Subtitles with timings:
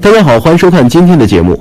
[0.00, 1.58] 大家好，欢迎收看今天的节目。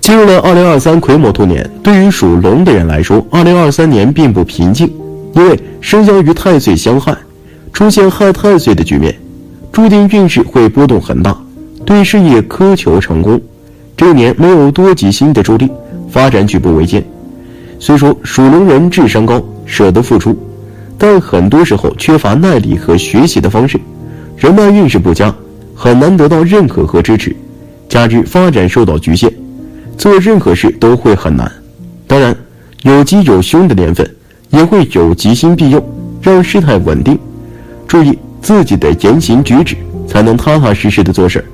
[0.00, 4.88] 进入了二零二三癸卯兔年，对于属龙的人来说，二零二三年并不平静，
[5.34, 7.16] 因为生肖与太岁相害，
[7.72, 9.14] 出现害太岁的局面，
[9.72, 11.36] 注定运势会波动很大，
[11.84, 13.40] 对事业苛求成功。
[13.96, 15.68] 这一年没有多吉星的助力，
[16.08, 17.04] 发展举步维艰。
[17.80, 20.38] 虽说属龙人智商高，舍得付出，
[20.96, 23.80] 但很多时候缺乏耐力和学习的方式，
[24.36, 25.34] 人脉运势不佳，
[25.74, 27.34] 很难得到认可和支持。
[27.90, 29.30] 加之发展受到局限，
[29.98, 31.50] 做任何事都会很难。
[32.06, 32.34] 当然，
[32.84, 34.08] 有吉有凶的年份，
[34.50, 35.84] 也会有吉星庇佑，
[36.22, 37.18] 让事态稳定。
[37.88, 41.44] 注意自己的言行举止，才能踏踏实实的做事。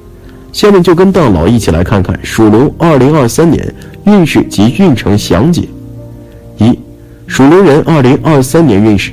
[0.53, 5.67] 下面就跟大佬一起来看看属龙2023年运势及运程详解。
[6.59, 6.79] 一、
[7.27, 9.11] 属龙人2023年运势。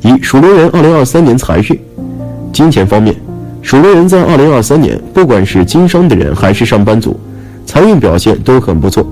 [0.00, 1.78] 一、属龙人2023年财运，
[2.50, 3.14] 金钱方面。
[3.66, 7.18] 属龙人在二零二三年，不管是经商的人还是上班族，
[7.66, 9.04] 财运表现都很不错，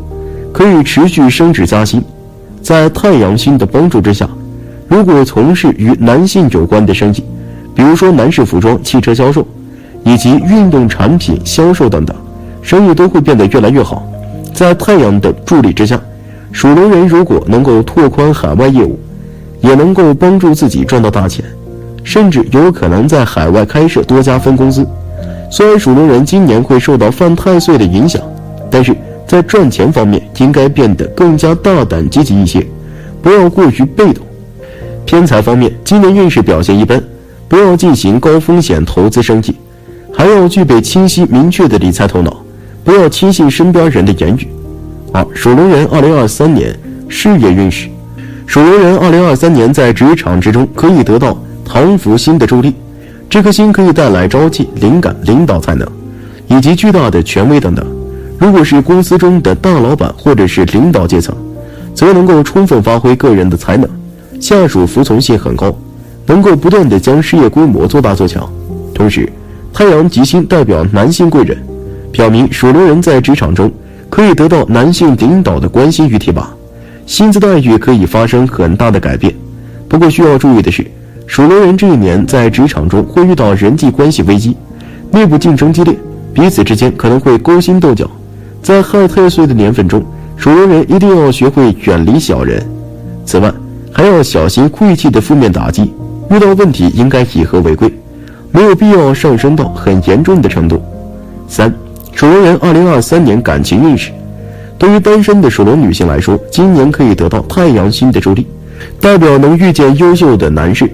[0.52, 2.00] 可以持续升职加薪。
[2.62, 4.28] 在太阳星的帮助之下，
[4.86, 7.24] 如果从事与男性有关的生意，
[7.74, 9.44] 比如说男士服装、汽车销售，
[10.04, 12.16] 以及运动产品销售等等，
[12.62, 14.08] 生意都会变得越来越好。
[14.52, 16.00] 在太阳的助力之下，
[16.52, 18.96] 属龙人如果能够拓宽海外业务，
[19.60, 21.44] 也能够帮助自己赚到大钱。
[22.04, 24.86] 甚至有可能在海外开设多家分公司。
[25.50, 28.20] 虽然属龙人今年会受到犯太岁的影响，
[28.70, 28.94] 但是
[29.26, 32.64] 在赚钱方面应该变得更加大胆积极一些，
[33.22, 34.24] 不要过于被动。
[35.06, 37.02] 偏财方面，今年运势表现一般，
[37.48, 39.54] 不要进行高风险投资生意，
[40.12, 42.36] 还要具备清晰明确的理财头脑，
[42.82, 44.48] 不要轻信身边人的言语。
[45.12, 46.74] 二、属龙人二零二三年
[47.08, 47.88] 事业运势，
[48.46, 51.38] 属龙人二零二三年在职场之中可以得到。
[51.64, 52.74] 唐福星的助力，
[53.28, 55.88] 这颗星可以带来朝气、灵感、领导才能，
[56.46, 57.84] 以及巨大的权威等等。
[58.38, 61.34] 如果是公司中的大老板或者是领导阶层，
[61.94, 63.88] 则能够充分发挥个人的才能，
[64.38, 65.74] 下属服从性很高，
[66.26, 68.48] 能够不断的将事业规模做大做强。
[68.92, 69.28] 同时，
[69.72, 71.56] 太阳吉星代表男性贵人，
[72.12, 73.72] 表明属龙人在职场中
[74.10, 76.52] 可以得到男性领导的关心与提拔，
[77.06, 79.34] 薪资待遇可以发生很大的改变。
[79.88, 80.86] 不过需要注意的是。
[81.26, 84.56] 属龙人这一年在职场中会遇到人际关系危机，
[85.10, 85.96] 内部竞争激烈，
[86.32, 88.08] 彼此之间可能会勾心斗角。
[88.62, 90.02] 在害太岁的年份中，
[90.36, 92.64] 属龙人一定要学会远离小人。
[93.24, 93.52] 此外，
[93.92, 95.92] 还要小心晦气的负面打击。
[96.30, 97.92] 遇到问题应该以和为贵，
[98.50, 100.82] 没有必要上升到很严重的程度。
[101.48, 101.72] 三，
[102.12, 104.10] 属龙人二零二三年感情运势，
[104.78, 108.46] 对于单身的属龙女性来说，今年可以得到太阳星的助力，
[109.00, 110.90] 代表能遇见优秀的男士。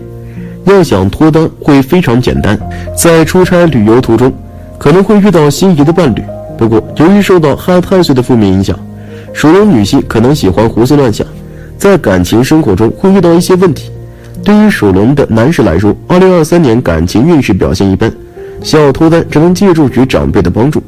[0.71, 2.59] 要想脱单会非常简单，
[2.97, 4.33] 在出差旅游途中
[4.79, 6.23] 可能会遇到心仪的伴侣。
[6.57, 8.79] 不过，由于受到害太岁的负面影响，
[9.33, 11.27] 属龙女性可能喜欢胡思乱想，
[11.79, 13.91] 在感情生活中会遇到一些问题。
[14.45, 18.13] 对于属龙的男士来说，二零二三年感情运势表现一般，
[18.63, 20.83] 想要脱单只能借助于长辈的帮助。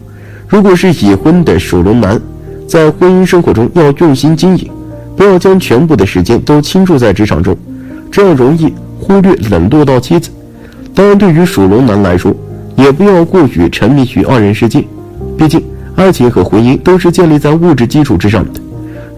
[0.49, 2.21] 如果是已婚的属龙男，
[2.67, 4.71] 在婚姻生活中要用心经营，
[5.17, 7.57] 不要将全部的时间都倾注在职场中，
[8.11, 8.73] 这样容易。
[9.03, 10.31] 忽略冷落到妻子，
[10.95, 12.33] 当然，对于属龙男来说，
[12.77, 14.85] 也不要过于沉迷于二人世界。
[15.37, 15.61] 毕竟，
[15.97, 18.61] 爱情和婚姻都是建立在物质基础之上的。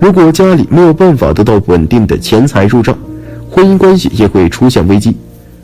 [0.00, 2.96] 如果家里没有办法得到稳定的钱财入账，
[3.50, 5.14] 婚姻关系也会出现危机。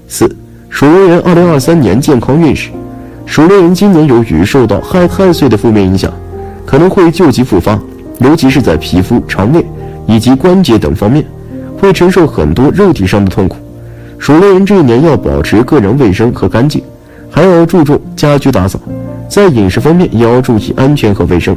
[0.06, 0.30] 四，
[0.68, 2.68] 属龙人二零二三年健康运势，
[3.24, 6.12] 属龙人今年由于受到害太岁的负面影响，
[6.66, 7.80] 可能会旧疾复发，
[8.18, 9.64] 尤其是在皮肤、肠胃
[10.06, 11.24] 以及关节等方面，
[11.78, 13.56] 会承受很多肉体上的痛苦。
[14.20, 16.82] 属龙人这一年要保持个人卫生和干净，
[17.30, 18.78] 还要注重家居打扫，
[19.30, 21.56] 在饮食方面也要注意安全和卫生，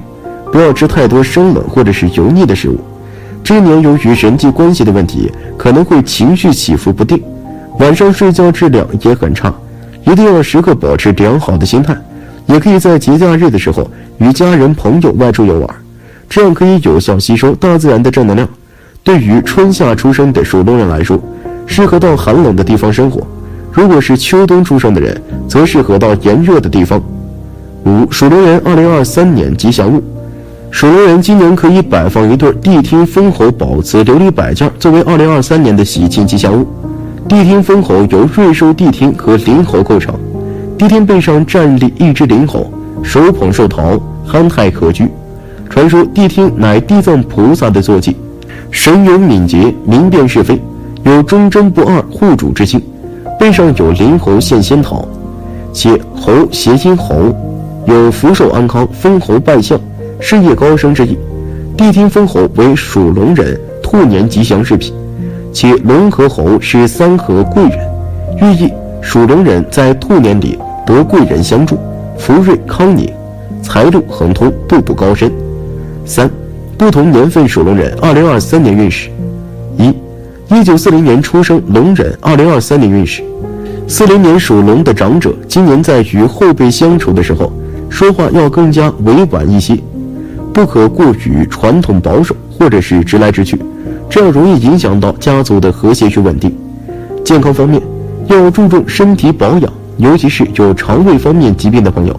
[0.50, 2.80] 不要吃太多生冷或者是油腻的食物。
[3.44, 7.22] 这一年由于人际关系的问题，可能会情绪起伏不定，
[7.80, 9.54] 晚上睡觉质量也很差，
[10.06, 11.94] 一定要时刻保持良好的心态。
[12.46, 13.90] 也可以在节假日的时候
[14.20, 15.70] 与家人朋友外出游玩，
[16.30, 18.48] 这样可以有效吸收大自然的正能量，
[19.04, 21.22] 对于春夏出生的属龙人来说，
[21.66, 23.22] 适合到寒冷的地方生活；
[23.72, 27.02] 如果是秋冬出生的人，则适合到炎热的地方。
[27.86, 30.02] 五、属龙人二零二三年吉祥物。
[30.72, 36.68] 属龙人今年可以摆放一对地听封侯宝瓷琉璃摆件，作为二零二三年的喜庆吉祥物。
[37.28, 40.16] 地听封侯由瑞兽地听和灵猴构成，
[40.78, 42.72] 地听背上站立一只灵猴，
[43.04, 45.08] 手捧寿桃，憨态可掬。
[45.70, 48.16] 传说地听乃地藏菩萨的坐骑，
[48.72, 50.62] 神勇敏捷，明辨是非，
[51.04, 52.82] 有忠贞不二护主之心。
[53.40, 55.06] 背上有灵猴献仙桃，
[55.74, 57.36] 且猴谐音猴，
[57.86, 59.80] 有福寿安康、封侯拜相。
[60.20, 61.18] 事业高升之意，
[61.76, 64.94] 地听封侯为属龙人兔年吉祥饰品，
[65.52, 67.80] 且龙和猴是三合贵人，
[68.38, 68.72] 寓意
[69.02, 71.78] 属龙人在兔年里得贵人相助，
[72.18, 73.12] 福瑞康宁，
[73.62, 75.30] 财路亨通，步步高升。
[76.06, 76.32] 三，
[76.78, 79.10] 不同年份属龙人二零二三年运势。
[79.78, 79.94] 一，
[80.56, 83.24] 一九四零年出生龙人二零二三年运势。
[83.88, 87.52] 四零年属龙的长者，今年在与后辈相处的时候，
[87.90, 89.76] 说话要更加委婉一些。
[90.54, 93.58] 不可过于传统保守，或者是直来直去，
[94.08, 96.56] 这样容易影响到家族的和谐与稳定。
[97.26, 97.82] 健康方面，
[98.28, 102.18] 要注重身体保养，尤其是有肠胃方面疾病的朋友，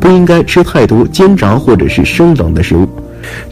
[0.00, 2.88] 不应该吃太多煎炸或者是生冷的食物。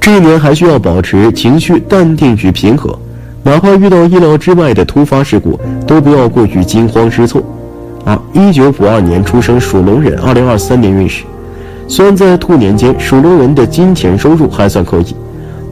[0.01, 2.99] 这一年还需要保持情绪淡定与平和，
[3.47, 7.43] 哪怕遇到意料之外的突发事故，都不要过于惊慌失措。
[8.03, 11.25] 二，一九五二年出生属龙人，二零二三年运势。
[11.87, 15.15] 虽然在兔年间，属龙人的金钱收入还算可以，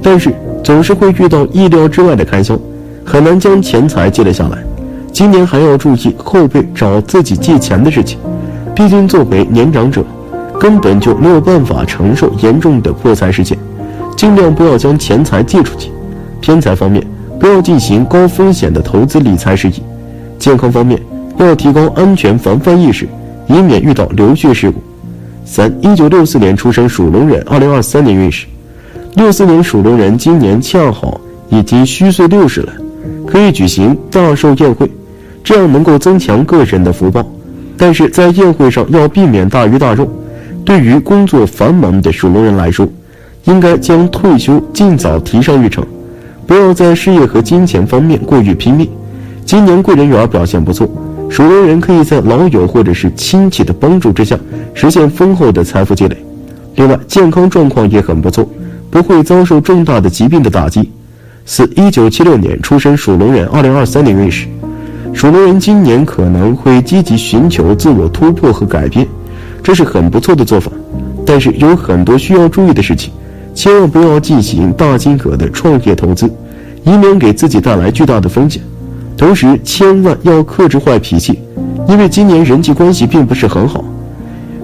[0.03, 0.31] 但是
[0.63, 2.59] 总是会遇到意料之外的开销，
[3.07, 4.59] 很难将钱财积累下来。
[5.11, 8.19] 今年还要注意后辈找自己借钱的事情，
[8.75, 10.05] 毕竟作为年长者，
[10.61, 13.57] 根本就没有办法承受严重的破财事件，
[14.15, 15.91] 尽量不要将钱财借出去。
[16.41, 17.07] 偏财方面，
[17.43, 19.83] 不要进行高风险的投资理财事宜。
[20.39, 21.03] 健康方面，
[21.39, 23.09] 要提高安全防范意识，
[23.49, 24.81] 以免遇到流血事故。
[25.45, 28.47] 三一九六四年出生属龙人，二零二三年运势。
[29.17, 32.73] 六四年属龙人今年恰好已经虚岁六十了，
[33.27, 34.89] 可以举行大寿宴会，
[35.43, 37.27] 这样能够增强个人的福报。
[37.77, 40.09] 但是在宴会上要避免大鱼大肉。
[40.65, 42.89] 对于工作繁忙的属龙人来说，
[43.47, 45.85] 应该将退休尽早提上日程，
[46.53, 48.87] 不要在事业和金钱方面过于拼命。
[49.43, 50.87] 今年贵人缘表现不错。
[51.31, 54.39] 属龙人可以在老友或者是亲戚的帮助之下，
[54.75, 56.17] 实现丰厚的财富积累。
[56.75, 58.47] 另外，健康状况也很不错，
[58.91, 60.91] 不会遭受重大的疾病的打击。
[61.47, 64.47] 四一九七六年出生属龙人，二零二三年运势。
[65.15, 69.09] 属龙人今年可能会积极寻求自我突破和改变，
[69.63, 70.71] 这是很不错的做法。
[71.25, 73.11] 但是有很多需要注意的事情，
[73.55, 76.31] 千万不要进行大金额的创业投资，
[76.85, 78.63] 以免给自己带来巨大的风险。
[79.17, 81.39] 同时，千万要克制坏脾气，
[81.87, 83.85] 因为今年人际关系并不是很好，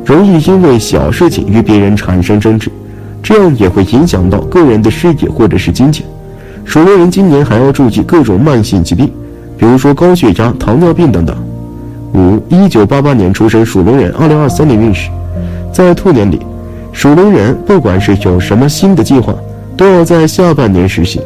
[0.05, 2.70] 容易因为小事情与别人产生争执，
[3.23, 6.05] 这样也会影响到个人的事业或者是金钱。
[6.64, 9.11] 属龙人今年还要注意各种慢性疾病，
[9.56, 11.37] 比如说高血压、糖尿病等等。
[12.14, 15.11] 五一九八八年出生属龙人，二零二三年运势，
[15.73, 16.41] 在兔年里，
[16.98, 19.32] 属龙人不管是有什么新的计划，
[19.76, 21.22] 都要在下半年实行，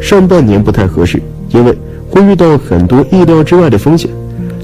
[0.00, 1.76] 上半年不太合适，因为。
[2.08, 4.10] 会遇到很多意料之外的风险。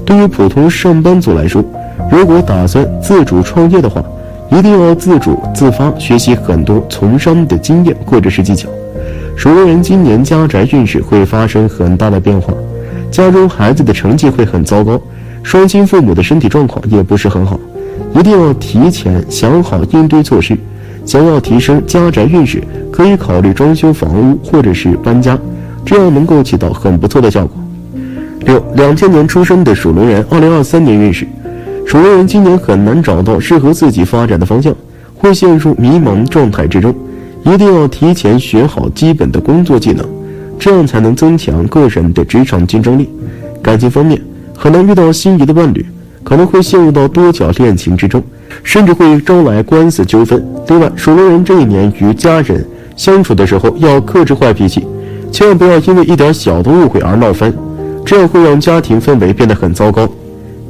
[0.03, 1.63] 对于普通上班族来说，
[2.11, 4.03] 如果打算自主创业的话，
[4.51, 8.67] 一定要自主自发学习很多从商的经验或者是技巧。
[9.35, 12.51] 属龙人今年家宅运势会发生很大的变化，
[13.11, 14.99] 家中孩子的成绩会很糟糕，
[15.43, 17.57] 双亲父母的身体状况也不是很好，
[18.13, 20.57] 一定要提前想好应对措施。
[21.05, 22.61] 想要提升家宅运势，
[22.91, 25.39] 可以考虑装修房屋或者是搬家。
[25.85, 27.55] 这样能够起到很不错的效果。
[28.41, 31.25] 六，两千年出生的属龙人，二零二三年运势。
[31.85, 34.75] 属龙人今年很难找到适合自己发展的方向，
[35.15, 36.93] 会陷入迷茫状态之中。
[37.45, 40.05] 一定要提前学好基本的工作技能，
[40.59, 43.09] 这样才能增强个人的职场竞争力。
[43.61, 44.21] 感情方面，
[44.57, 45.85] 很难遇到心仪的伴侣，
[46.27, 48.21] 可能会陷入到多角恋情之中，
[48.61, 50.45] 甚至会招来官司纠纷。
[50.67, 52.67] 另外，属龙人这一年与家人
[52.97, 54.85] 相处的时候要克制坏脾气。
[55.31, 57.53] 千万不要因为一点小的误会而闹翻，
[58.05, 60.05] 这样会让家庭氛围变得很糟糕。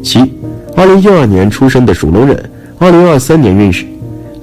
[0.03, 0.31] 七，
[0.75, 3.83] 二零一二年出生的属龙人，二零二三年运势。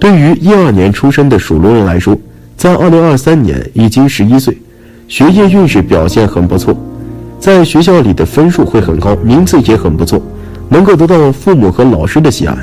[0.00, 2.18] 对于一二年出生的属龙人来说，
[2.56, 4.58] 在二零二三年已经十一岁，
[5.06, 6.76] 学业运势表现很不错，
[7.38, 10.20] 在学校里的分数会很高，名次也很不错，
[10.68, 12.54] 能够得到父母和老师的喜爱。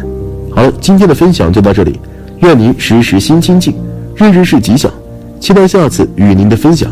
[0.54, 2.00] 好了，今天的分享就到这里，
[2.40, 3.74] 愿您时时心清静，
[4.16, 4.92] 日日是吉祥，
[5.40, 6.92] 期待下次与您的分享。